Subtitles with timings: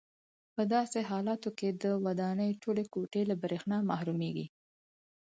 [0.55, 4.47] په داسې حالاتو کې د ودانۍ ټولې کوټې له برېښنا محرومېږي.